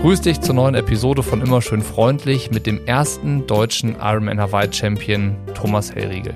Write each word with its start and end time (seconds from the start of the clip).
Grüß 0.00 0.22
dich 0.22 0.40
zur 0.40 0.54
neuen 0.54 0.74
Episode 0.74 1.22
von 1.22 1.42
Immer 1.42 1.60
schön 1.60 1.82
freundlich 1.82 2.50
mit 2.50 2.66
dem 2.66 2.86
ersten 2.86 3.46
deutschen 3.46 3.96
Ironman 4.00 4.40
Hawaii 4.40 4.72
Champion 4.72 5.36
Thomas 5.52 5.94
Hellriegel. 5.94 6.32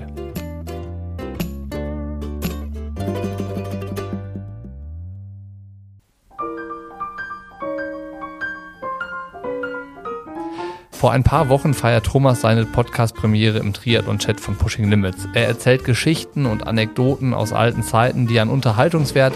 Vor 10.91 11.11
ein 11.11 11.23
paar 11.23 11.49
Wochen 11.49 11.73
feiert 11.73 12.05
Thomas 12.05 12.41
seine 12.41 12.65
Podcast-Premiere 12.65 13.57
im 13.57 13.73
Triathlon-Chat 13.73 14.39
von 14.39 14.55
Pushing 14.57 14.89
Limits. 14.89 15.27
Er 15.33 15.47
erzählt 15.47 15.85
Geschichten 15.85 16.45
und 16.45 16.67
Anekdoten 16.67 17.33
aus 17.33 17.51
alten 17.51 17.81
Zeiten, 17.81 18.27
die 18.27 18.39
an 18.39 18.49
Unterhaltungswert 18.49 19.33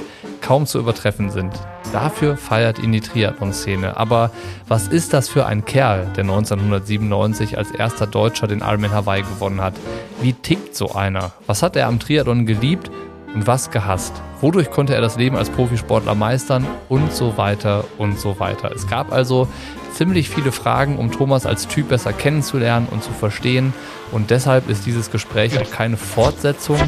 kaum 0.49 0.65
zu 0.65 0.79
übertreffen 0.79 1.29
sind. 1.29 1.53
Dafür 1.93 2.35
feiert 2.35 2.79
ihn 2.79 2.91
die 2.91 3.01
Triathlon-Szene. 3.01 3.97
Aber 3.97 4.31
was 4.67 4.87
ist 4.87 5.13
das 5.13 5.29
für 5.29 5.45
ein 5.45 5.63
Kerl, 5.63 6.07
der 6.15 6.23
1997 6.23 7.55
als 7.55 7.69
erster 7.69 8.07
Deutscher 8.07 8.47
den 8.47 8.61
Ironman 8.61 8.91
Hawaii 8.91 9.21
gewonnen 9.21 9.61
hat? 9.61 9.75
Wie 10.21 10.33
tickt 10.33 10.75
so 10.75 10.95
einer? 10.95 11.33
Was 11.45 11.61
hat 11.61 11.75
er 11.75 11.85
am 11.85 11.99
Triathlon 11.99 12.47
geliebt 12.47 12.89
und 13.33 13.47
was 13.47 13.71
gehasst? 13.71 14.13
Wodurch 14.41 14.71
konnte 14.71 14.95
er 14.95 15.01
das 15.01 15.17
Leben 15.17 15.35
als 15.35 15.49
Profisportler 15.49 16.15
meistern? 16.15 16.65
Und 16.87 17.13
so 17.13 17.37
weiter 17.37 17.83
und 17.97 18.19
so 18.19 18.39
weiter. 18.39 18.71
Es 18.71 18.87
gab 18.87 19.11
also 19.11 19.47
ziemlich 19.93 20.29
viele 20.29 20.51
Fragen, 20.51 20.97
um 20.97 21.11
Thomas 21.11 21.45
als 21.45 21.67
Typ 21.67 21.89
besser 21.89 22.13
kennenzulernen 22.13 22.87
und 22.89 23.03
zu 23.03 23.11
verstehen. 23.11 23.73
Und 24.11 24.31
deshalb 24.31 24.69
ist 24.69 24.85
dieses 24.85 25.11
Gespräch 25.11 25.59
auch 25.59 25.69
keine 25.69 25.97
Fortsetzung 25.97 26.79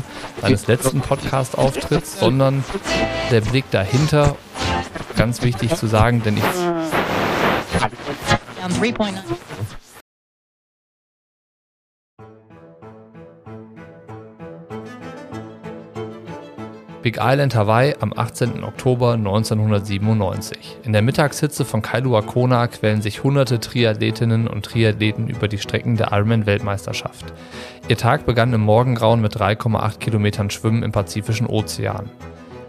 seines 0.42 0.68
letzten 0.68 1.02
Podcast-Auftritts, 1.02 2.20
sondern 2.20 2.64
der 3.30 3.42
Blick 3.42 3.70
dahinter. 3.72 4.36
Ganz 5.18 5.42
wichtig 5.44 5.76
zu 5.76 5.88
sagen, 5.88 6.24
denn 6.24 6.38
ich. 6.38 6.44
Big 17.02 17.18
Island, 17.20 17.56
Hawaii 17.56 17.96
am 18.00 18.14
18. 18.16 18.64
Oktober 18.64 19.14
1997. 19.14 20.78
In 20.84 20.94
der 20.94 21.02
Mittagshitze 21.02 21.66
von 21.66 21.82
Kailua 21.82 22.22
Kona 22.22 22.68
quälen 22.68 23.02
sich 23.02 23.24
hunderte 23.24 23.60
Triathletinnen 23.60 24.48
und 24.48 24.66
Triathleten 24.66 25.28
über 25.28 25.48
die 25.48 25.58
Strecken 25.58 25.98
der 25.98 26.12
Ironman-Weltmeisterschaft. 26.12 27.34
Ihr 27.88 27.98
Tag 27.98 28.28
begann 28.28 28.54
im 28.54 28.62
Morgengrauen 28.62 29.20
mit 29.20 29.36
3,8 29.36 29.98
Kilometern 29.98 30.52
Schwimmen 30.52 30.84
im 30.84 30.92
Pazifischen 30.92 31.48
Ozean. 31.48 32.08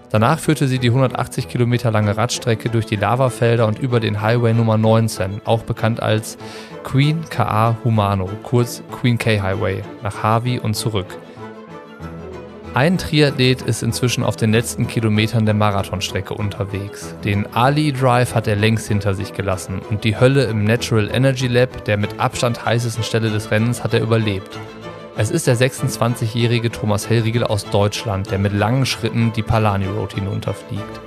Danach 0.09 0.39
führte 0.39 0.67
sie 0.67 0.79
die 0.79 0.89
180 0.89 1.49
Kilometer 1.49 1.91
lange 1.91 2.17
Radstrecke 2.17 2.71
durch 2.71 2.87
die 2.87 2.97
Lavafelder 2.97 3.67
und 3.67 3.79
über 3.79 4.01
den 4.01 4.23
Highway 4.23 4.55
Nummer 4.55 4.79
19, 4.79 5.43
auch 5.45 5.63
bekannt 5.63 6.03
als 6.03 6.39
Queen 6.85 7.25
KA 7.29 7.77
Humano, 7.85 8.31
kurz 8.43 8.83
Queen 8.93 9.19
K 9.19 9.41
Highway, 9.41 9.83
nach 10.03 10.23
Harvey 10.23 10.59
und 10.59 10.75
zurück. 10.75 11.19
Ein 12.75 12.97
Triathlet 12.97 13.61
ist 13.61 13.83
inzwischen 13.83 14.25
auf 14.25 14.37
den 14.37 14.51
letzten 14.51 14.87
Kilometern 14.87 15.45
der 15.45 15.55
Marathonstrecke 15.55 16.33
unterwegs. 16.33 17.15
Den 17.23 17.47
Ali 17.55 17.93
Drive 17.93 18.35
hat 18.35 18.47
er 18.47 18.57
längst 18.57 18.89
hinter 18.89 19.13
sich 19.13 19.35
gelassen 19.35 19.83
und 19.91 20.05
die 20.05 20.19
Hölle 20.19 20.45
im 20.45 20.65
Natural 20.65 21.11
Energy 21.13 21.49
Lab, 21.49 21.85
der 21.85 21.99
mit 21.99 22.19
Abstand 22.19 22.65
heißesten 22.65 23.05
Stelle 23.05 23.29
des 23.29 23.51
Rennens, 23.51 23.85
hat 23.85 23.93
er 23.93 24.01
überlebt. 24.01 24.59
Es 25.19 25.31
ist 25.31 25.47
der 25.47 25.59
26-jährige 25.59 26.71
Thomas 26.71 27.11
Hellriegel 27.11 27.45
aus 27.45 27.67
Deutschland, 27.67 28.31
der 28.31 28.39
mit 28.39 28.55
langen 28.55 28.87
Schritten 28.87 29.35
die 29.35 29.43
Palani 29.43 29.85
Road 29.85 30.15
hinunterfliegt. 30.15 31.01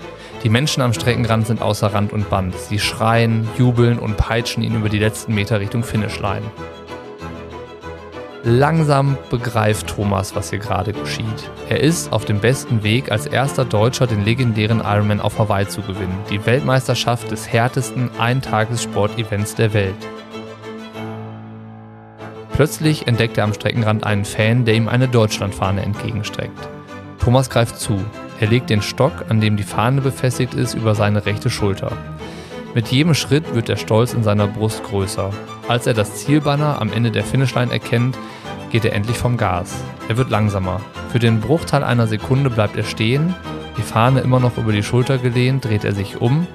Die 0.44 0.50
Menschen 0.50 0.84
am 0.84 0.94
Streckenrand 0.94 1.48
sind 1.48 1.64
außer 1.64 1.88
Rand 1.88 2.14
und 2.14 2.30
Band. 2.30 2.56
Sie 2.56 2.78
schreien, 2.78 3.50
jubeln 3.58 3.98
und 3.98 4.18
peitschen 4.18 4.62
ihn 4.62 4.76
über 4.76 4.90
die 4.90 5.00
letzten 5.00 5.34
Meter 5.34 5.60
Richtung 5.60 5.84
Finishline. 5.84 6.46
Langsam 8.48 9.18
begreift 9.32 9.88
Thomas, 9.88 10.36
was 10.36 10.52
hier 10.52 10.60
gerade 10.60 10.94
geschieht. 10.94 11.50
Er 11.68 11.80
ist 11.80 12.14
auf 12.14 12.26
dem 12.26 12.40
besten 12.40 12.84
Weg, 12.84 13.12
als 13.12 13.26
erster 13.26 13.66
Deutscher 13.66 14.06
den 14.06 14.24
legendären 14.24 14.82
Ironman 14.86 15.20
auf 15.20 15.40
Hawaii 15.40 15.68
zu 15.68 15.82
gewinnen, 15.82 16.16
die 16.30 16.46
Weltmeisterschaft 16.46 17.32
des 17.32 17.52
härtesten 17.52 18.12
Eintagessport-Events 18.20 19.56
der 19.56 19.74
Welt. 19.74 19.96
Plötzlich 22.54 23.08
entdeckt 23.08 23.36
er 23.40 23.46
am 23.46 23.54
Streckenrand 23.56 24.06
einen 24.06 24.26
Fan, 24.26 24.64
der 24.64 24.76
ihm 24.76 24.90
eine 24.90 25.08
Deutschlandfahne 25.08 25.82
entgegenstreckt. 25.82 26.70
Thomas 27.18 27.50
greift 27.50 27.80
zu. 27.80 28.00
Er 28.40 28.48
legt 28.48 28.70
den 28.70 28.84
Stock, 28.84 29.26
an 29.28 29.42
dem 29.42 29.58
die 29.58 29.64
Fahne 29.64 30.02
befestigt 30.02 30.54
ist, 30.54 30.76
über 30.76 30.94
seine 30.94 31.26
rechte 31.26 31.50
Schulter. 31.50 31.94
Mit 32.76 32.90
jedem 32.90 33.14
Schritt 33.14 33.56
wird 33.56 33.70
der 33.70 33.78
Stolz 33.78 34.14
in 34.14 34.22
seiner 34.22 34.48
Brust 34.48 34.84
größer. 34.84 35.32
Als 35.70 35.88
er 35.88 35.94
das 35.94 36.16
Zielbanner 36.16 36.82
am 36.82 36.92
Ende 36.92 37.10
der 37.10 37.24
Finishline 37.24 37.72
erkennt, 37.72 38.18
geht 38.70 38.84
er 38.84 38.92
endlich 38.92 39.18
vom 39.18 39.38
Gas. 39.38 39.82
Er 40.10 40.18
wird 40.18 40.30
langsamer. 40.30 40.82
Für 41.10 41.20
den 41.20 41.40
Bruchteil 41.40 41.86
einer 41.86 42.06
Sekunde 42.06 42.50
bleibt 42.50 42.76
er 42.76 42.84
stehen, 42.84 43.34
die 43.78 43.82
Fahne 43.82 44.20
immer 44.20 44.42
noch 44.42 44.58
über 44.58 44.74
die 44.74 44.84
Schulter 44.84 45.18
gelehnt, 45.18 45.64
dreht 45.64 45.86
er 45.86 45.94
sich 45.94 46.20
um 46.20 46.48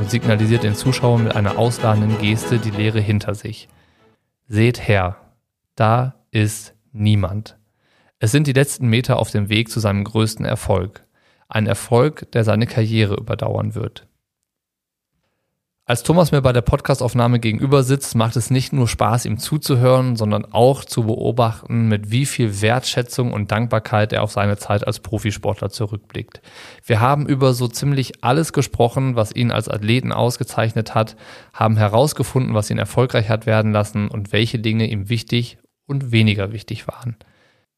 und 0.00 0.10
signalisiert 0.10 0.64
den 0.64 0.74
Zuschauern 0.74 1.22
mit 1.22 1.36
einer 1.36 1.56
ausladenden 1.56 2.18
Geste 2.18 2.58
die 2.58 2.70
Leere 2.70 3.00
hinter 3.00 3.36
sich. 3.36 3.68
Seht 4.48 4.88
her, 4.88 5.14
da 5.76 6.16
ist 6.32 6.74
niemand. 6.90 7.56
Es 8.18 8.32
sind 8.32 8.48
die 8.48 8.52
letzten 8.52 8.88
Meter 8.88 9.20
auf 9.20 9.30
dem 9.30 9.48
Weg 9.48 9.70
zu 9.70 9.78
seinem 9.78 10.02
größten 10.02 10.44
Erfolg. 10.44 11.04
Ein 11.48 11.68
Erfolg, 11.68 12.32
der 12.32 12.42
seine 12.42 12.66
Karriere 12.66 13.14
überdauern 13.14 13.76
wird. 13.76 14.07
Als 15.88 16.02
Thomas 16.02 16.32
mir 16.32 16.42
bei 16.42 16.52
der 16.52 16.60
Podcastaufnahme 16.60 17.40
gegenüber 17.40 17.82
sitzt, 17.82 18.14
macht 18.14 18.36
es 18.36 18.50
nicht 18.50 18.74
nur 18.74 18.86
Spaß, 18.86 19.24
ihm 19.24 19.38
zuzuhören, 19.38 20.16
sondern 20.16 20.44
auch 20.44 20.84
zu 20.84 21.04
beobachten, 21.04 21.88
mit 21.88 22.10
wie 22.10 22.26
viel 22.26 22.60
Wertschätzung 22.60 23.32
und 23.32 23.50
Dankbarkeit 23.50 24.12
er 24.12 24.22
auf 24.22 24.30
seine 24.30 24.58
Zeit 24.58 24.86
als 24.86 25.00
Profisportler 25.00 25.70
zurückblickt. 25.70 26.42
Wir 26.84 27.00
haben 27.00 27.26
über 27.26 27.54
so 27.54 27.68
ziemlich 27.68 28.22
alles 28.22 28.52
gesprochen, 28.52 29.16
was 29.16 29.34
ihn 29.34 29.50
als 29.50 29.70
Athleten 29.70 30.12
ausgezeichnet 30.12 30.94
hat, 30.94 31.16
haben 31.54 31.78
herausgefunden, 31.78 32.52
was 32.52 32.68
ihn 32.68 32.76
erfolgreich 32.76 33.30
hat 33.30 33.46
werden 33.46 33.72
lassen 33.72 34.08
und 34.08 34.30
welche 34.30 34.58
Dinge 34.58 34.90
ihm 34.90 35.08
wichtig 35.08 35.56
und 35.86 36.12
weniger 36.12 36.52
wichtig 36.52 36.86
waren. 36.86 37.16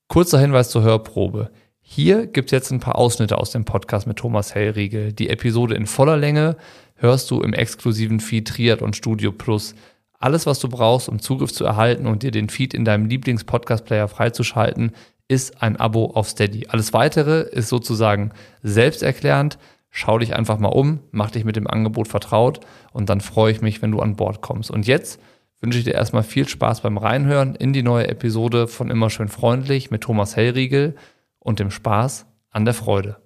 Kurzer 0.08 0.40
Hinweis 0.40 0.68
zur 0.68 0.82
Hörprobe. 0.82 1.52
Hier 1.92 2.28
gibt 2.28 2.46
es 2.46 2.52
jetzt 2.52 2.70
ein 2.70 2.78
paar 2.78 2.94
Ausschnitte 2.94 3.36
aus 3.36 3.50
dem 3.50 3.64
Podcast 3.64 4.06
mit 4.06 4.16
Thomas 4.16 4.54
Hellriegel. 4.54 5.12
Die 5.12 5.28
Episode 5.28 5.74
in 5.74 5.86
voller 5.86 6.16
Länge 6.16 6.56
hörst 6.94 7.28
du 7.32 7.40
im 7.40 7.52
exklusiven 7.52 8.20
Feed 8.20 8.46
Triathlon 8.46 8.92
Studio 8.92 9.32
Plus. 9.32 9.74
Alles, 10.20 10.46
was 10.46 10.60
du 10.60 10.68
brauchst, 10.68 11.08
um 11.08 11.18
Zugriff 11.18 11.52
zu 11.52 11.64
erhalten 11.64 12.06
und 12.06 12.22
dir 12.22 12.30
den 12.30 12.48
Feed 12.48 12.74
in 12.74 12.84
deinem 12.84 13.06
Lieblings-Podcast-Player 13.06 14.06
freizuschalten, 14.06 14.92
ist 15.26 15.64
ein 15.64 15.78
Abo 15.78 16.12
auf 16.14 16.28
Steady. 16.28 16.68
Alles 16.68 16.92
weitere 16.92 17.40
ist 17.40 17.68
sozusagen 17.68 18.30
selbsterklärend. 18.62 19.58
Schau 19.90 20.20
dich 20.20 20.36
einfach 20.36 20.60
mal 20.60 20.68
um, 20.68 21.00
mach 21.10 21.32
dich 21.32 21.44
mit 21.44 21.56
dem 21.56 21.66
Angebot 21.66 22.06
vertraut 22.06 22.60
und 22.92 23.10
dann 23.10 23.20
freue 23.20 23.50
ich 23.50 23.62
mich, 23.62 23.82
wenn 23.82 23.90
du 23.90 23.98
an 23.98 24.14
Bord 24.14 24.42
kommst. 24.42 24.70
Und 24.70 24.86
jetzt 24.86 25.20
wünsche 25.60 25.78
ich 25.78 25.84
dir 25.84 25.94
erstmal 25.94 26.22
viel 26.22 26.46
Spaß 26.46 26.82
beim 26.82 26.98
Reinhören 26.98 27.56
in 27.56 27.72
die 27.72 27.82
neue 27.82 28.06
Episode 28.06 28.68
von 28.68 28.92
Immer 28.92 29.10
schön 29.10 29.26
freundlich 29.26 29.90
mit 29.90 30.02
Thomas 30.02 30.36
Hellriegel 30.36 30.94
und 31.40 31.58
dem 31.58 31.70
Spaß 31.70 32.26
an 32.50 32.64
der 32.64 32.74
Freude. 32.74 33.16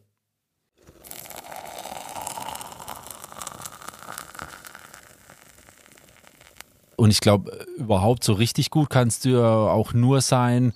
Und 6.96 7.10
ich 7.10 7.20
glaube, 7.20 7.66
überhaupt 7.76 8.24
so 8.24 8.32
richtig 8.32 8.70
gut 8.70 8.88
kannst 8.88 9.24
du 9.26 9.44
auch 9.44 9.92
nur 9.92 10.22
sein, 10.22 10.72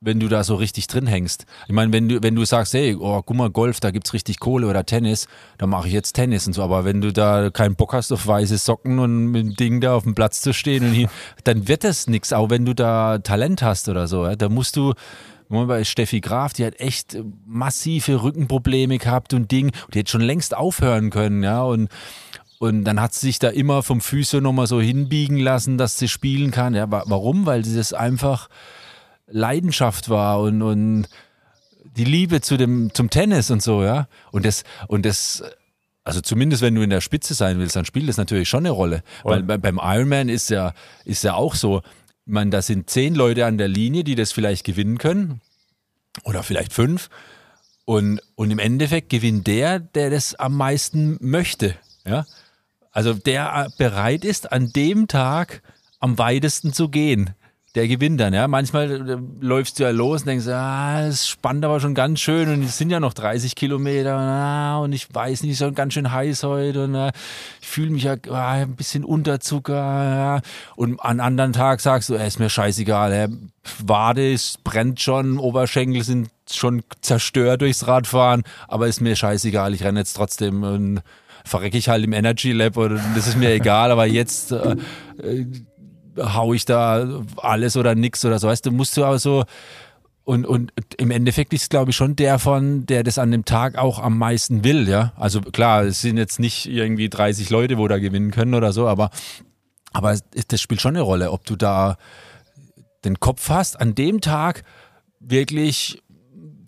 wenn 0.00 0.20
du 0.20 0.28
da 0.28 0.44
so 0.44 0.54
richtig 0.54 0.86
drin 0.86 1.06
hängst. 1.06 1.46
Ich 1.66 1.72
meine, 1.72 1.92
wenn 1.92 2.08
du, 2.08 2.22
wenn 2.22 2.34
du 2.34 2.44
sagst, 2.44 2.74
hey, 2.74 2.96
oh, 2.98 3.22
guck 3.22 3.36
mal, 3.36 3.50
Golf, 3.50 3.80
da 3.80 3.90
gibt's 3.90 4.12
richtig 4.12 4.40
Kohle 4.40 4.66
oder 4.68 4.84
Tennis, 4.84 5.26
dann 5.58 5.70
mache 5.70 5.88
ich 5.88 5.94
jetzt 5.94 6.12
Tennis 6.12 6.46
und 6.46 6.52
so. 6.52 6.62
Aber 6.62 6.84
wenn 6.84 7.00
du 7.00 7.12
da 7.12 7.50
keinen 7.50 7.76
Bock 7.76 7.92
hast 7.92 8.12
auf 8.12 8.26
weiße 8.26 8.58
Socken 8.58 8.98
und 8.98 9.26
mit 9.26 9.42
dem 9.42 9.56
Ding 9.56 9.80
da 9.80 9.94
auf 9.94 10.04
dem 10.04 10.14
Platz 10.14 10.42
zu 10.42 10.52
stehen, 10.52 10.92
hier, 10.92 11.08
dann 11.44 11.66
wird 11.66 11.82
das 11.82 12.06
nichts, 12.06 12.32
auch 12.32 12.50
wenn 12.50 12.64
du 12.64 12.74
da 12.74 13.18
Talent 13.18 13.62
hast 13.62 13.88
oder 13.88 14.06
so. 14.06 14.24
Ja? 14.24 14.36
Da 14.36 14.48
musst 14.48 14.76
du, 14.76 14.92
bei 15.48 15.84
Steffi 15.84 16.20
Graf, 16.20 16.52
die 16.52 16.64
hat 16.64 16.80
echt 16.80 17.16
massive 17.46 18.22
Rückenprobleme 18.22 18.98
gehabt 18.98 19.34
und 19.34 19.50
Ding, 19.50 19.72
die 19.92 20.00
hätte 20.00 20.10
schon 20.10 20.20
längst 20.20 20.56
aufhören 20.56 21.10
können, 21.10 21.42
ja, 21.42 21.62
und 21.62 21.88
und 22.58 22.84
dann 22.84 23.00
hat 23.00 23.12
sie 23.12 23.26
sich 23.26 23.38
da 23.38 23.48
immer 23.48 23.82
vom 23.82 24.00
Physio 24.00 24.40
nochmal 24.40 24.66
so 24.66 24.80
hinbiegen 24.80 25.38
lassen, 25.38 25.76
dass 25.76 25.98
sie 25.98 26.08
spielen 26.08 26.50
kann. 26.50 26.74
Ja, 26.74 26.90
warum? 26.90 27.44
Weil 27.44 27.62
das 27.62 27.92
einfach 27.92 28.48
Leidenschaft 29.26 30.08
war 30.08 30.40
und, 30.40 30.62
und 30.62 31.06
die 31.96 32.04
Liebe 32.04 32.40
zu 32.40 32.56
dem, 32.56 32.94
zum 32.94 33.10
Tennis 33.10 33.50
und 33.50 33.62
so, 33.62 33.84
ja. 33.84 34.08
Und 34.30 34.46
das, 34.46 34.64
und 34.88 35.04
das, 35.04 35.42
also 36.04 36.20
zumindest 36.20 36.62
wenn 36.62 36.74
du 36.74 36.82
in 36.82 36.90
der 36.90 37.00
Spitze 37.00 37.34
sein 37.34 37.58
willst, 37.58 37.76
dann 37.76 37.84
spielt 37.84 38.08
das 38.08 38.16
natürlich 38.16 38.48
schon 38.48 38.60
eine 38.60 38.70
Rolle. 38.70 39.02
Weil 39.22 39.42
beim 39.42 39.78
Ironman 39.82 40.28
ist 40.28 40.48
ja, 40.50 40.72
ist 41.04 41.24
ja 41.24 41.34
auch 41.34 41.54
so, 41.54 41.82
man, 42.26 42.50
da 42.50 42.60
sind 42.60 42.90
zehn 42.90 43.14
Leute 43.14 43.46
an 43.46 43.56
der 43.56 43.68
Linie, 43.68 44.04
die 44.04 44.14
das 44.14 44.32
vielleicht 44.32 44.64
gewinnen 44.64 44.98
können. 44.98 45.40
Oder 46.24 46.42
vielleicht 46.42 46.72
fünf. 46.72 47.08
Und, 47.84 48.20
und 48.34 48.50
im 48.50 48.58
Endeffekt 48.58 49.10
gewinnt 49.10 49.46
der, 49.46 49.78
der 49.78 50.10
das 50.10 50.34
am 50.34 50.56
meisten 50.56 51.16
möchte. 51.20 51.76
Ja. 52.04 52.26
Also 52.90 53.14
der 53.14 53.68
bereit 53.78 54.24
ist, 54.24 54.52
an 54.52 54.72
dem 54.72 55.06
Tag 55.06 55.62
am 56.00 56.18
weitesten 56.18 56.72
zu 56.72 56.88
gehen 56.88 57.34
der 57.76 57.88
gewinnt 57.88 58.18
dann, 58.18 58.32
ja. 58.32 58.48
Manchmal 58.48 58.90
äh, 58.90 59.18
läufst 59.40 59.78
du 59.78 59.82
ja 59.82 59.90
los 59.90 60.22
und 60.22 60.28
denkst, 60.28 60.48
ah, 60.48 61.06
es 61.06 61.28
spannt 61.28 61.62
aber 61.62 61.78
schon 61.78 61.94
ganz 61.94 62.20
schön 62.20 62.48
und 62.48 62.64
es 62.64 62.78
sind 62.78 62.88
ja 62.88 63.00
noch 63.00 63.12
30 63.12 63.54
Kilometer 63.54 64.16
ah, 64.16 64.78
und 64.78 64.94
ich 64.94 65.14
weiß 65.14 65.42
nicht, 65.42 65.58
so 65.58 65.70
ganz 65.72 65.92
schön 65.92 66.10
heiß 66.10 66.42
heute 66.44 66.84
und 66.84 66.96
ah, 66.96 67.12
ich 67.60 67.68
fühle 67.68 67.90
mich 67.90 68.04
ja 68.04 68.16
ah, 68.30 68.52
ein 68.52 68.76
bisschen 68.76 69.04
Unterzucker. 69.04 69.74
Ja. 69.74 70.40
Und 70.74 70.98
an 71.00 71.20
anderen 71.20 71.52
Tag 71.52 71.80
sagst 71.80 72.08
du, 72.08 72.14
ey, 72.14 72.26
ist 72.26 72.38
mir 72.38 72.48
scheißegal, 72.48 73.12
ja. 73.12 73.28
Wade 73.84 74.32
es 74.32 74.56
brennt 74.64 75.00
schon, 75.00 75.38
Oberschenkel 75.38 76.02
sind 76.02 76.30
schon 76.50 76.82
zerstört 77.02 77.60
durchs 77.60 77.86
Radfahren, 77.86 78.44
aber 78.68 78.86
ist 78.86 79.02
mir 79.02 79.16
scheißegal, 79.16 79.74
ich 79.74 79.84
renne 79.84 80.00
jetzt 80.00 80.14
trotzdem 80.14 80.62
und 80.62 81.02
verrecke 81.44 81.76
ich 81.76 81.88
halt 81.88 82.04
im 82.04 82.12
Energy 82.12 82.52
Lab 82.52 82.76
oder 82.78 82.98
das 83.14 83.26
ist 83.26 83.36
mir 83.36 83.50
egal, 83.50 83.90
aber 83.90 84.06
jetzt 84.06 84.52
äh, 84.52 84.76
äh 85.22 85.46
hau 86.18 86.52
ich 86.54 86.64
da 86.64 87.22
alles 87.36 87.76
oder 87.76 87.94
nix 87.94 88.24
oder 88.24 88.38
so. 88.38 88.48
Weißt 88.48 88.66
du, 88.66 88.70
musst 88.70 88.96
du 88.96 89.04
aber 89.04 89.18
so. 89.18 89.44
Und, 90.24 90.44
und 90.44 90.72
im 90.96 91.12
Endeffekt 91.12 91.52
ist, 91.52 91.70
glaube 91.70 91.92
ich, 91.92 91.96
schon 91.96 92.16
der 92.16 92.40
von, 92.40 92.84
der 92.86 93.04
das 93.04 93.18
an 93.18 93.30
dem 93.30 93.44
Tag 93.44 93.78
auch 93.78 94.00
am 94.00 94.18
meisten 94.18 94.64
will, 94.64 94.88
ja. 94.88 95.12
Also 95.16 95.40
klar, 95.40 95.84
es 95.84 96.00
sind 96.00 96.16
jetzt 96.16 96.40
nicht 96.40 96.66
irgendwie 96.66 97.08
30 97.08 97.48
Leute, 97.50 97.78
wo 97.78 97.86
da 97.86 97.98
gewinnen 97.98 98.32
können 98.32 98.54
oder 98.54 98.72
so, 98.72 98.88
aber, 98.88 99.10
aber 99.92 100.18
das 100.48 100.60
spielt 100.60 100.80
schon 100.80 100.96
eine 100.96 101.02
Rolle, 101.02 101.30
ob 101.30 101.46
du 101.46 101.54
da 101.54 101.96
den 103.04 103.20
Kopf 103.20 103.50
hast, 103.50 103.80
an 103.80 103.94
dem 103.94 104.20
Tag 104.20 104.64
wirklich 105.20 106.02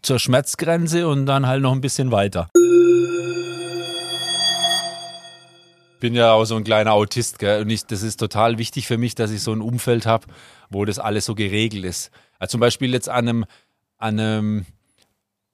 zur 0.02 0.20
Schmerzgrenze 0.20 1.08
und 1.08 1.26
dann 1.26 1.48
halt 1.48 1.60
noch 1.60 1.72
ein 1.72 1.80
bisschen 1.80 2.12
weiter 2.12 2.48
bin 5.98 6.14
ja 6.14 6.32
auch 6.32 6.44
so 6.44 6.56
ein 6.56 6.64
kleiner 6.64 6.92
Autist, 6.92 7.38
gell? 7.38 7.62
Und 7.62 7.70
ich, 7.70 7.84
das 7.86 8.02
ist 8.02 8.18
total 8.18 8.58
wichtig 8.58 8.86
für 8.86 8.98
mich, 8.98 9.14
dass 9.14 9.30
ich 9.30 9.42
so 9.42 9.52
ein 9.52 9.60
Umfeld 9.60 10.06
habe, 10.06 10.26
wo 10.70 10.84
das 10.84 10.98
alles 10.98 11.24
so 11.24 11.34
geregelt 11.34 11.84
ist. 11.84 12.10
Also 12.38 12.52
zum 12.52 12.60
Beispiel 12.60 12.92
jetzt 12.92 13.08
an 13.08 13.28
einem, 13.28 13.44
an 13.96 14.20
einem, 14.20 14.66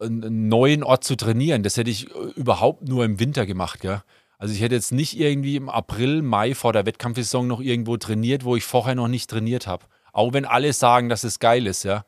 neuen 0.00 0.82
Ort 0.82 1.04
zu 1.04 1.16
trainieren, 1.16 1.62
das 1.62 1.76
hätte 1.76 1.90
ich 1.90 2.08
überhaupt 2.36 2.86
nur 2.86 3.04
im 3.04 3.20
Winter 3.20 3.46
gemacht, 3.46 3.80
gell? 3.80 4.02
Also 4.38 4.52
ich 4.52 4.60
hätte 4.60 4.74
jetzt 4.74 4.92
nicht 4.92 5.18
irgendwie 5.18 5.56
im 5.56 5.70
April, 5.70 6.20
Mai 6.20 6.54
vor 6.54 6.72
der 6.72 6.84
Wettkampfsaison 6.84 7.46
noch 7.46 7.60
irgendwo 7.60 7.96
trainiert, 7.96 8.44
wo 8.44 8.56
ich 8.56 8.64
vorher 8.64 8.94
noch 8.94 9.08
nicht 9.08 9.30
trainiert 9.30 9.66
habe. 9.66 9.86
Auch 10.12 10.32
wenn 10.32 10.44
alle 10.44 10.72
sagen, 10.72 11.08
dass 11.08 11.24
es 11.24 11.38
geil 11.38 11.66
ist, 11.66 11.84
ja. 11.84 12.04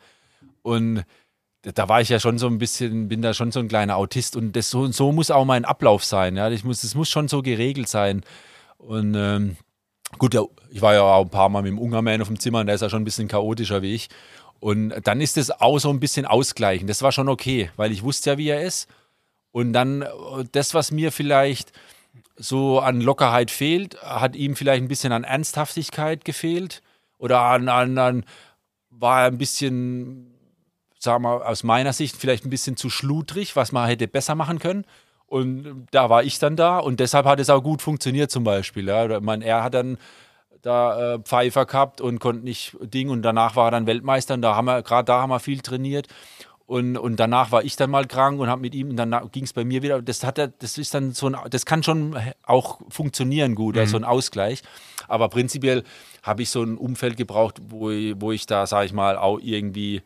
Und 0.62 1.04
da 1.74 1.88
war 1.88 2.00
ich 2.00 2.08
ja 2.08 2.20
schon 2.20 2.38
so 2.38 2.46
ein 2.46 2.58
bisschen, 2.58 3.08
bin 3.08 3.22
da 3.22 3.34
schon 3.34 3.50
so 3.50 3.60
ein 3.60 3.68
kleiner 3.68 3.96
Autist 3.96 4.36
und 4.36 4.54
das 4.54 4.70
so, 4.70 4.86
so 4.92 5.10
muss 5.12 5.30
auch 5.30 5.44
mein 5.44 5.64
Ablauf 5.64 6.04
sein. 6.04 6.36
Ja, 6.36 6.50
ich 6.50 6.64
muss, 6.64 6.84
es 6.84 6.94
muss 6.94 7.08
schon 7.08 7.28
so 7.28 7.42
geregelt 7.42 7.88
sein. 7.88 8.22
Und 8.78 9.14
ähm, 9.16 9.56
gut, 10.18 10.34
ja, 10.34 10.42
ich 10.70 10.80
war 10.80 10.94
ja 10.94 11.02
auch 11.02 11.24
ein 11.24 11.30
paar 11.30 11.48
Mal 11.48 11.62
mit 11.62 11.72
dem 11.72 11.78
Ungerman 11.78 12.22
auf 12.22 12.28
dem 12.28 12.38
Zimmer 12.38 12.60
und 12.60 12.66
der 12.66 12.76
ist 12.76 12.82
ja 12.82 12.90
schon 12.90 13.02
ein 13.02 13.04
bisschen 13.04 13.28
chaotischer 13.28 13.82
wie 13.82 13.94
ich. 13.94 14.08
Und 14.60 14.94
dann 15.04 15.20
ist 15.20 15.36
das 15.36 15.50
auch 15.50 15.78
so 15.78 15.90
ein 15.90 16.00
bisschen 16.00 16.24
ausgleichen. 16.24 16.86
Das 16.86 17.02
war 17.02 17.12
schon 17.12 17.28
okay, 17.28 17.70
weil 17.76 17.92
ich 17.92 18.02
wusste 18.02 18.30
ja, 18.30 18.38
wie 18.38 18.48
er 18.48 18.62
ist. 18.62 18.88
Und 19.50 19.72
dann 19.72 20.04
das, 20.52 20.72
was 20.72 20.92
mir 20.92 21.12
vielleicht 21.12 21.72
so 22.36 22.78
an 22.78 23.00
Lockerheit 23.00 23.50
fehlt, 23.50 24.00
hat 24.02 24.36
ihm 24.36 24.54
vielleicht 24.54 24.82
ein 24.82 24.88
bisschen 24.88 25.12
an 25.12 25.24
Ernsthaftigkeit 25.24 26.24
gefehlt 26.24 26.82
oder 27.18 27.40
an, 27.40 27.68
an, 27.68 27.98
an 27.98 28.24
war 28.90 29.22
er 29.22 29.26
ein 29.26 29.38
bisschen 29.38 30.35
sagen 30.98 31.24
wir 31.24 31.46
aus 31.46 31.62
meiner 31.62 31.92
Sicht 31.92 32.16
vielleicht 32.16 32.44
ein 32.44 32.50
bisschen 32.50 32.76
zu 32.76 32.90
schludrig, 32.90 33.56
was 33.56 33.72
man 33.72 33.88
hätte 33.88 34.08
besser 34.08 34.34
machen 34.34 34.58
können. 34.58 34.84
Und 35.26 35.88
da 35.90 36.08
war 36.08 36.22
ich 36.22 36.38
dann 36.38 36.56
da 36.56 36.78
und 36.78 37.00
deshalb 37.00 37.26
hat 37.26 37.40
es 37.40 37.50
auch 37.50 37.62
gut 37.62 37.82
funktioniert 37.82 38.30
zum 38.30 38.44
Beispiel. 38.44 38.86
Ja. 38.86 39.20
Mein, 39.20 39.42
er 39.42 39.64
hat 39.64 39.74
dann 39.74 39.98
da 40.62 41.14
äh, 41.14 41.18
Pfeifer 41.20 41.66
gehabt 41.66 42.00
und 42.00 42.18
konnte 42.20 42.44
nicht 42.44 42.76
Ding 42.80 43.08
und 43.10 43.22
danach 43.22 43.56
war 43.56 43.68
er 43.68 43.70
dann 43.72 43.86
Weltmeister 43.86 44.34
und 44.34 44.42
da 44.42 44.54
haben 44.54 44.66
wir, 44.66 44.82
gerade 44.82 45.06
da 45.06 45.22
haben 45.22 45.30
wir 45.30 45.40
viel 45.40 45.60
trainiert. 45.60 46.08
Und, 46.66 46.98
und 46.98 47.20
danach 47.20 47.52
war 47.52 47.62
ich 47.62 47.76
dann 47.76 47.90
mal 47.90 48.06
krank 48.06 48.40
und 48.40 48.48
habe 48.48 48.60
mit 48.60 48.74
ihm 48.74 48.90
und 48.90 48.96
dann 48.96 49.14
ging 49.30 49.44
es 49.44 49.52
bei 49.52 49.64
mir 49.64 49.82
wieder. 49.82 50.02
Das 50.02 50.24
hat 50.24 50.38
das 50.38 50.78
ist 50.78 50.94
dann 50.94 51.12
so 51.12 51.28
ein, 51.28 51.36
das 51.48 51.64
kann 51.64 51.84
schon 51.84 52.16
auch 52.44 52.80
funktionieren 52.88 53.54
gut, 53.54 53.76
mhm. 53.76 53.82
also 53.82 53.96
ein 53.96 54.04
Ausgleich. 54.04 54.62
Aber 55.06 55.28
prinzipiell 55.28 55.84
habe 56.24 56.42
ich 56.42 56.50
so 56.50 56.64
ein 56.64 56.76
Umfeld 56.76 57.16
gebraucht, 57.16 57.60
wo 57.68 57.90
ich, 57.90 58.20
wo 58.20 58.32
ich 58.32 58.46
da, 58.46 58.66
sage 58.66 58.86
ich 58.86 58.92
mal, 58.92 59.16
auch 59.16 59.38
irgendwie 59.40 60.02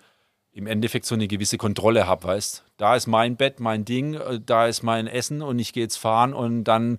im 0.53 0.67
Endeffekt 0.67 1.07
so 1.07 1.15
eine 1.15 1.29
gewisse 1.29 1.59
Kontrolle 1.59 2.07
habe, 2.07 2.25
weißt? 2.25 2.65
Da 2.77 2.97
ist 2.97 3.07
mein 3.07 3.37
Bett, 3.37 3.61
mein 3.61 3.85
Ding, 3.85 4.15
äh, 4.15 4.41
da 4.45 4.67
ist 4.67 4.83
mein 4.83 5.07
Essen 5.07 5.43
und 5.43 5.59
ich 5.59 5.73
gehe 5.73 5.85
jetzt 5.85 5.97
fahren 5.97 6.35
und 6.35 6.65
dann 6.65 6.99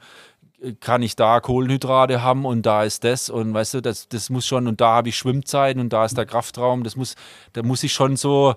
äh, 0.62 0.74
kann 0.80 1.02
ich 1.02 1.16
da 1.16 1.40
Kohlenhydrate 1.40 2.22
haben 2.22 2.46
und 2.46 2.66
da 2.66 2.84
ist 2.84 3.04
das 3.04 3.30
und 3.30 3.54
weißt 3.54 3.76
du, 3.76 3.82
das, 3.82 4.08
das 4.08 4.30
muss 4.30 4.46
schon 4.46 4.68
und 4.68 4.80
da 4.80 4.96
habe 4.96 5.10
ich 5.10 5.18
Schwimmzeiten 5.18 5.82
und 5.82 5.92
da 5.92 6.06
ist 6.06 6.18
der 6.18 6.26
Kraftraum, 6.26 6.84
das 6.84 6.96
muss, 6.96 7.16
da 7.54 7.64
muss 7.64 7.84
ich 7.84 7.94
schon 7.94 8.16
so 8.16 8.56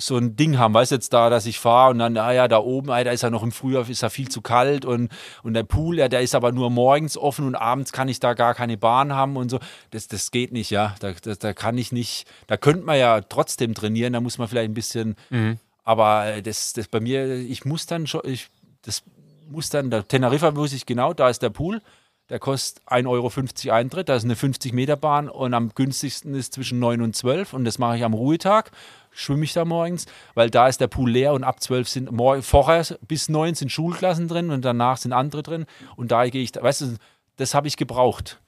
so 0.00 0.16
ein 0.16 0.34
Ding 0.36 0.58
haben, 0.58 0.74
weißt 0.74 0.90
du, 0.90 0.96
jetzt 0.96 1.12
da, 1.12 1.30
dass 1.30 1.46
ich 1.46 1.58
fahre 1.58 1.90
und 1.90 1.98
dann, 1.98 2.16
ah 2.16 2.32
ja, 2.32 2.48
da 2.48 2.58
oben, 2.58 2.90
ah, 2.90 3.04
da 3.04 3.10
ist 3.10 3.22
ja 3.22 3.30
noch 3.30 3.42
im 3.42 3.52
Frühjahr, 3.52 3.88
ist 3.88 4.02
ja 4.02 4.08
viel 4.08 4.28
zu 4.28 4.40
kalt 4.40 4.84
und, 4.84 5.10
und 5.42 5.54
der 5.54 5.62
Pool, 5.62 5.98
ja, 5.98 6.08
der 6.08 6.22
ist 6.22 6.34
aber 6.34 6.52
nur 6.52 6.70
morgens 6.70 7.16
offen 7.16 7.46
und 7.46 7.54
abends 7.54 7.92
kann 7.92 8.08
ich 8.08 8.20
da 8.20 8.34
gar 8.34 8.54
keine 8.54 8.76
Bahn 8.76 9.12
haben 9.12 9.36
und 9.36 9.50
so. 9.50 9.60
Das, 9.90 10.08
das 10.08 10.30
geht 10.30 10.52
nicht, 10.52 10.70
ja. 10.70 10.94
Da, 11.00 11.12
da, 11.12 11.34
da 11.34 11.52
kann 11.52 11.78
ich 11.78 11.92
nicht, 11.92 12.26
da 12.46 12.56
könnte 12.56 12.84
man 12.84 12.98
ja 12.98 13.20
trotzdem 13.20 13.74
trainieren, 13.74 14.12
da 14.12 14.20
muss 14.20 14.38
man 14.38 14.48
vielleicht 14.48 14.70
ein 14.70 14.74
bisschen, 14.74 15.16
mhm. 15.28 15.58
aber 15.84 16.40
das, 16.42 16.72
das 16.72 16.88
bei 16.88 17.00
mir, 17.00 17.36
ich 17.36 17.64
muss 17.64 17.86
dann 17.86 18.06
schon, 18.06 18.22
ich, 18.24 18.48
das 18.82 19.02
muss 19.50 19.68
dann, 19.68 19.90
der 19.90 20.06
Teneriffa 20.06 20.50
muss 20.52 20.72
ich 20.72 20.86
genau, 20.86 21.12
da 21.12 21.28
ist 21.28 21.42
der 21.42 21.50
Pool, 21.50 21.82
der 22.30 22.38
kostet 22.38 22.82
1,50 22.86 23.08
Euro 23.08 23.74
Eintritt, 23.74 24.08
da 24.08 24.14
ist 24.14 24.24
eine 24.24 24.36
50 24.36 24.72
Meter 24.72 24.96
Bahn 24.96 25.28
und 25.28 25.52
am 25.52 25.72
günstigsten 25.74 26.34
ist 26.34 26.54
zwischen 26.54 26.78
9 26.78 27.02
und 27.02 27.14
12 27.14 27.52
und 27.52 27.64
das 27.64 27.78
mache 27.78 27.98
ich 27.98 28.04
am 28.04 28.14
Ruhetag 28.14 28.70
schwimme 29.12 29.44
ich 29.44 29.52
da 29.52 29.64
morgens, 29.64 30.06
weil 30.34 30.50
da 30.50 30.68
ist 30.68 30.80
der 30.80 30.86
Pool 30.86 31.10
leer 31.10 31.32
und 31.32 31.44
ab 31.44 31.60
12 31.60 31.88
sind 31.88 32.10
vorher 32.42 32.86
bis 33.06 33.28
9 33.28 33.54
sind 33.54 33.72
Schulklassen 33.72 34.28
drin 34.28 34.50
und 34.50 34.64
danach 34.64 34.96
sind 34.98 35.12
andere 35.12 35.42
drin 35.42 35.66
und 35.96 36.12
da 36.12 36.26
gehe 36.28 36.42
ich, 36.42 36.52
weißt 36.54 36.82
du, 36.82 36.96
das 37.36 37.54
habe 37.54 37.68
ich 37.68 37.76
gebraucht. 37.76 38.40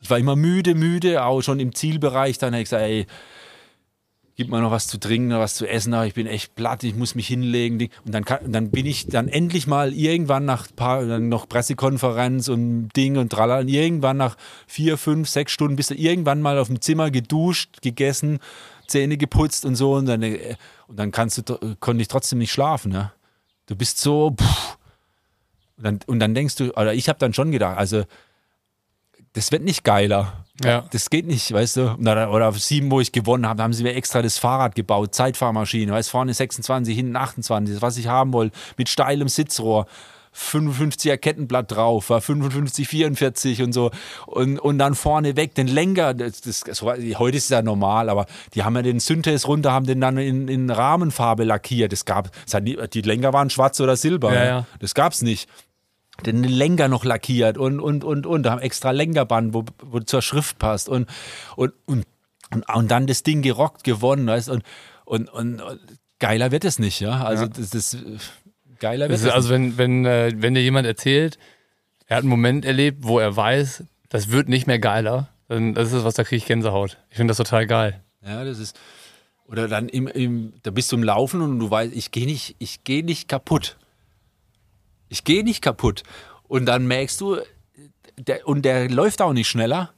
Ich 0.00 0.10
war 0.10 0.18
immer 0.18 0.36
müde, 0.36 0.74
müde, 0.74 1.24
auch 1.24 1.42
schon 1.42 1.60
im 1.60 1.74
Zielbereich. 1.74 2.36
Dann 2.38 2.52
habe 2.52 2.62
ich 2.62 2.66
gesagt, 2.66 2.82
ey, 2.82 3.06
gib 4.42 4.50
mir 4.50 4.60
noch 4.60 4.72
was 4.72 4.88
zu 4.88 4.98
trinken, 4.98 5.28
noch 5.28 5.38
was 5.38 5.54
zu 5.54 5.68
essen, 5.68 5.94
ich 6.02 6.14
bin 6.14 6.26
echt 6.26 6.56
platt, 6.56 6.82
ich 6.82 6.96
muss 6.96 7.14
mich 7.14 7.28
hinlegen. 7.28 7.90
Und 8.04 8.12
dann, 8.12 8.24
kann, 8.24 8.50
dann 8.50 8.72
bin 8.72 8.86
ich 8.86 9.06
dann 9.06 9.28
endlich 9.28 9.68
mal 9.68 9.92
irgendwann 9.92 10.44
nach 10.44 10.66
paar, 10.74 11.06
dann 11.06 11.28
noch 11.28 11.48
Pressekonferenz 11.48 12.48
und 12.48 12.88
Ding 12.96 13.18
und 13.18 13.30
tralala, 13.30 13.60
und 13.60 13.68
irgendwann 13.68 14.16
nach 14.16 14.36
vier, 14.66 14.98
fünf, 14.98 15.28
sechs 15.28 15.52
Stunden 15.52 15.76
bist 15.76 15.90
du 15.90 15.94
irgendwann 15.94 16.42
mal 16.42 16.58
auf 16.58 16.66
dem 16.66 16.80
Zimmer 16.80 17.12
geduscht, 17.12 17.82
gegessen, 17.82 18.40
Zähne 18.88 19.16
geputzt 19.16 19.64
und 19.64 19.76
so 19.76 19.94
und 19.94 20.06
dann, 20.06 20.24
äh, 20.24 20.56
und 20.88 20.98
dann 20.98 21.12
kannst 21.12 21.48
du, 21.48 21.76
konnte 21.78 22.02
ich 22.02 22.08
trotzdem 22.08 22.40
nicht 22.40 22.50
schlafen. 22.50 22.90
Ja? 22.90 23.12
Du 23.66 23.76
bist 23.76 24.00
so, 24.00 24.34
pff. 24.36 24.76
Und 25.76 25.84
dann, 25.84 26.00
und 26.06 26.18
dann 26.18 26.34
denkst 26.34 26.56
du, 26.56 26.72
oder 26.72 26.94
ich 26.94 27.08
habe 27.08 27.20
dann 27.20 27.32
schon 27.32 27.52
gedacht, 27.52 27.78
also 27.78 28.02
das 29.32 29.52
wird 29.52 29.62
nicht 29.62 29.84
geiler. 29.84 30.44
Ja. 30.62 30.84
Das 30.90 31.10
geht 31.10 31.26
nicht, 31.26 31.52
weißt 31.52 31.76
du. 31.76 31.94
Oder 31.98 32.48
auf 32.48 32.58
sieben, 32.58 32.90
wo 32.90 33.00
ich 33.00 33.12
gewonnen 33.12 33.46
habe, 33.46 33.62
haben 33.62 33.72
sie 33.72 33.82
mir 33.82 33.94
extra 33.94 34.22
das 34.22 34.38
Fahrrad 34.38 34.74
gebaut, 34.74 35.14
Zeitfahrmaschine, 35.14 35.92
weißt 35.92 36.10
vorne 36.10 36.34
26, 36.34 36.94
hinten 36.94 37.16
28, 37.16 37.74
das 37.74 37.82
was 37.82 37.96
ich 37.96 38.06
haben 38.06 38.32
wollte, 38.32 38.56
mit 38.76 38.88
steilem 38.88 39.28
Sitzrohr. 39.28 39.86
55er 40.34 41.18
Kettenblatt 41.18 41.72
drauf, 41.72 42.08
war 42.08 42.22
55, 42.22 42.88
44 42.88 43.62
und 43.62 43.74
so. 43.74 43.90
Und, 44.24 44.58
und 44.58 44.78
dann 44.78 44.94
vorne 44.94 45.36
weg 45.36 45.54
den 45.54 45.66
Lenker, 45.66 46.14
das, 46.14 46.40
das, 46.40 46.60
das, 46.60 46.80
heute 46.80 47.36
ist 47.36 47.44
es 47.44 47.50
ja 47.50 47.60
normal, 47.60 48.08
aber 48.08 48.24
die 48.54 48.62
haben 48.62 48.74
ja 48.74 48.80
den 48.80 48.98
Synthes 48.98 49.46
runter, 49.46 49.72
haben 49.72 49.86
den 49.86 50.00
dann 50.00 50.16
in, 50.16 50.48
in 50.48 50.70
Rahmenfarbe 50.70 51.44
lackiert. 51.44 51.92
Das 51.92 52.06
gab, 52.06 52.30
das 52.46 52.54
hat, 52.54 52.64
die 52.64 53.02
Lenker 53.02 53.34
waren 53.34 53.50
schwarz 53.50 53.78
oder 53.80 53.96
silber. 53.96 54.32
Ja, 54.32 54.44
ja. 54.44 54.66
Das 54.80 54.94
gab's 54.94 55.20
nicht 55.20 55.50
den 56.24 56.44
Lenker 56.44 56.88
noch 56.88 57.04
lackiert 57.04 57.58
und, 57.58 57.80
und, 57.80 58.04
und, 58.04 58.26
und. 58.26 58.42
Da 58.42 58.52
haben 58.52 58.60
extra 58.60 58.90
Lenkerband, 58.90 59.54
wo, 59.54 59.64
wo 59.82 60.00
zur 60.00 60.22
Schrift 60.22 60.58
passt 60.58 60.88
und, 60.88 61.08
und, 61.56 61.72
und, 61.86 62.04
und, 62.50 62.68
und 62.68 62.90
dann 62.90 63.06
das 63.06 63.22
Ding 63.22 63.42
gerockt, 63.42 63.84
gewonnen, 63.84 64.26
weißt 64.26 64.50
und, 64.50 64.62
und, 65.04 65.28
und, 65.30 65.60
und 65.60 65.80
geiler 66.18 66.50
wird 66.50 66.64
es 66.64 66.78
nicht, 66.78 67.00
ja. 67.00 67.24
Also, 67.24 67.44
ja. 67.44 67.48
das, 67.48 67.70
das 67.70 67.96
geiler 68.78 69.08
wird 69.08 69.20
es 69.20 69.28
Also, 69.28 69.50
wenn, 69.50 69.78
wenn, 69.78 70.04
äh, 70.04 70.32
wenn 70.36 70.54
dir 70.54 70.62
jemand 70.62 70.86
erzählt, 70.86 71.38
er 72.06 72.16
hat 72.16 72.22
einen 72.22 72.30
Moment 72.30 72.64
erlebt, 72.64 72.98
wo 73.02 73.18
er 73.18 73.34
weiß, 73.34 73.84
das 74.08 74.30
wird 74.30 74.48
nicht 74.48 74.66
mehr 74.66 74.78
geiler, 74.78 75.28
dann 75.48 75.74
das 75.74 75.92
ist 75.92 76.04
was, 76.04 76.14
da 76.14 76.24
kriege 76.24 76.36
ich 76.36 76.46
Gänsehaut. 76.46 76.98
Ich 77.10 77.16
finde 77.16 77.30
das 77.30 77.38
total 77.38 77.66
geil. 77.66 78.02
Ja, 78.24 78.44
das 78.44 78.58
ist. 78.58 78.78
Oder 79.46 79.68
dann 79.68 79.88
im, 79.88 80.06
im, 80.06 80.54
da 80.62 80.70
bist 80.70 80.90
du 80.92 80.96
im 80.96 81.02
Laufen 81.02 81.42
und 81.42 81.58
du 81.58 81.70
weißt, 81.70 81.94
ich 81.94 82.10
gehe 82.10 82.26
nicht, 82.26 82.56
ich 82.58 82.84
gehe 82.84 83.04
nicht 83.04 83.28
kaputt. 83.28 83.76
Ich 85.12 85.24
gehe 85.24 85.44
nicht 85.44 85.60
kaputt. 85.60 86.04
Und 86.44 86.64
dann 86.64 86.86
merkst 86.86 87.20
du, 87.20 87.36
der, 88.16 88.48
und 88.48 88.62
der 88.62 88.88
läuft 88.88 89.20
auch 89.20 89.34
nicht 89.34 89.46
schneller. 89.46 89.92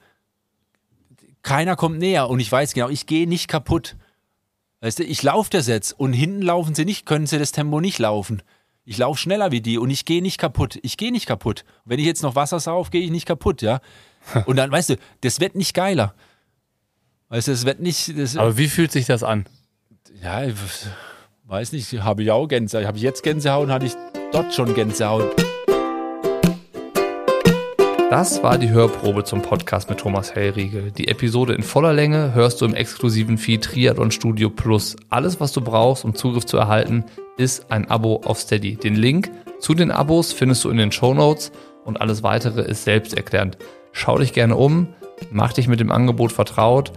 Keiner 1.43 1.77
kommt 1.77 1.99
näher 1.99 2.29
und 2.29 2.41
ich 2.41 2.51
weiß 2.51 2.75
genau, 2.75 2.89
ich 2.89 3.07
gehe 3.07 3.29
nicht 3.29 3.47
kaputt. 3.47 3.95
Weißt 4.81 4.99
du, 4.99 5.05
ich 5.05 5.23
laufe 5.23 5.51
das 5.51 5.69
jetzt 5.69 5.93
und 5.93 6.15
hinten 6.15 6.43
laufen 6.43 6.75
sie 6.75 6.85
nicht, 6.85 7.07
können 7.07 7.29
sie 7.29 7.39
das 7.39 7.53
Tempo 7.53 7.81
nicht 7.81 8.01
laufen. 8.01 8.43
Ich 8.85 8.99
laufe 8.99 9.21
schneller 9.21 9.53
wie 9.53 9.61
die 9.61 9.79
und 9.79 9.89
ich 9.91 10.05
gehe 10.05 10.21
nicht 10.21 10.39
kaputt. 10.39 10.81
Ich 10.83 10.97
gehe 10.97 11.13
nicht 11.13 11.27
kaputt. 11.27 11.65
Wenn 11.85 12.01
ich 12.01 12.07
jetzt 12.07 12.25
noch 12.25 12.35
Wasser 12.35 12.59
sauf, 12.59 12.91
gehe 12.91 13.03
ich 13.03 13.13
nicht 13.13 13.27
kaputt, 13.27 13.63
ja. 13.63 13.81
Und 14.47 14.57
dann, 14.57 14.73
weißt 14.73 14.91
du, 14.91 14.97
das 15.21 15.39
wird 15.39 15.55
nicht 15.55 15.75
geiler. 15.75 16.15
Weißt 17.29 17.47
du, 17.47 17.53
das 17.53 17.65
wird 17.65 17.79
nicht. 17.79 18.19
Das, 18.19 18.37
Aber 18.37 18.59
wie 18.59 18.69
fühlt 18.69 18.91
sich 18.91 19.07
das 19.07 19.23
an? 19.23 19.47
ja, 20.23 20.45
ich 20.45 20.55
weiß 21.45 21.73
nicht, 21.73 21.93
habe 22.01 22.23
ich 22.23 22.31
auch 22.31 22.49
Gänsehaut. 22.49 22.87
Habe 22.87 22.97
ich 22.97 23.03
jetzt 23.03 23.23
Gänsehaut, 23.23 23.69
hatte 23.69 23.87
ich 23.87 23.95
dort 24.35 24.53
schon 24.53 24.75
Gänsehaut. 24.75 25.33
Das 28.11 28.43
war 28.43 28.59
die 28.59 28.69
Hörprobe 28.69 29.23
zum 29.23 29.43
Podcast 29.43 29.89
mit 29.89 30.01
Thomas 30.01 30.35
Hellriegel. 30.35 30.91
Die 30.91 31.07
Episode 31.07 31.55
in 31.55 31.63
voller 31.63 31.93
Länge 31.93 32.35
hörst 32.35 32.61
du 32.61 32.65
im 32.65 32.75
exklusiven 32.75 33.39
Feed 33.39 33.63
Triathlon 33.63 34.11
Studio 34.11 34.51
Plus. 34.51 34.97
Alles, 35.09 35.39
was 35.39 35.53
du 35.53 35.61
brauchst, 35.61 36.05
um 36.05 36.17
Zugriff 36.17 36.47
zu 36.47 36.57
erhalten, 36.57 37.05
ist 37.37 37.71
ein 37.71 37.89
Abo 37.89 38.23
auf 38.25 38.41
Steady. 38.41 38.75
Den 38.75 38.97
Link 38.97 39.31
zu 39.61 39.73
den 39.73 39.93
Abos 39.93 40.33
findest 40.33 40.65
du 40.65 40.71
in 40.71 40.79
den 40.79 40.91
Show 40.91 41.15
Notes 41.15 41.53
und 41.85 42.01
alles 42.01 42.25
weitere 42.25 42.63
ist 42.63 42.83
selbsterklärend. 42.83 43.57
Schau 43.93 44.19
dich 44.19 44.33
gerne 44.33 44.57
um, 44.57 44.89
mach 45.31 45.53
dich 45.53 45.69
mit 45.69 45.79
dem 45.79 45.93
Angebot 45.93 46.33
vertraut 46.33 46.93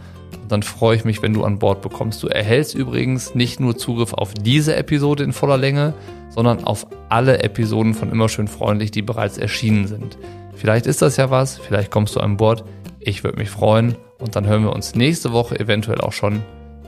dann 0.47 0.63
freue 0.63 0.95
ich 0.95 1.05
mich, 1.05 1.21
wenn 1.21 1.33
du 1.33 1.43
an 1.43 1.59
Bord 1.59 1.81
bekommst. 1.81 2.23
Du 2.23 2.27
erhältst 2.27 2.75
übrigens 2.75 3.35
nicht 3.35 3.59
nur 3.59 3.77
Zugriff 3.77 4.13
auf 4.13 4.33
diese 4.33 4.75
Episode 4.75 5.23
in 5.23 5.33
voller 5.33 5.57
Länge, 5.57 5.93
sondern 6.29 6.63
auf 6.63 6.87
alle 7.09 7.43
Episoden 7.43 7.93
von 7.93 8.11
Immer 8.11 8.29
schön 8.29 8.47
freundlich, 8.47 8.91
die 8.91 9.01
bereits 9.01 9.37
erschienen 9.37 9.87
sind. 9.87 10.17
Vielleicht 10.55 10.85
ist 10.85 11.01
das 11.01 11.17
ja 11.17 11.29
was, 11.29 11.57
vielleicht 11.57 11.91
kommst 11.91 12.15
du 12.15 12.19
an 12.19 12.37
Bord. 12.37 12.63
Ich 12.99 13.23
würde 13.23 13.37
mich 13.37 13.49
freuen 13.49 13.95
und 14.19 14.35
dann 14.35 14.47
hören 14.47 14.63
wir 14.63 14.73
uns 14.73 14.95
nächste 14.95 15.31
Woche 15.31 15.59
eventuell 15.59 16.01
auch 16.01 16.13
schon 16.13 16.41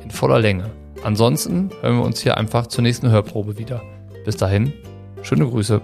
in 0.04 0.12
voller 0.12 0.40
Länge. 0.40 0.70
Ansonsten 1.04 1.70
hören 1.82 1.98
wir 1.98 2.04
uns 2.04 2.22
hier 2.22 2.38
einfach 2.38 2.68
zur 2.68 2.84
nächsten 2.84 3.10
Hörprobe 3.10 3.58
wieder. 3.58 3.82
Bis 4.26 4.38
dahin, 4.38 4.74
schöne 5.22 5.48
Grüße. 5.48 5.82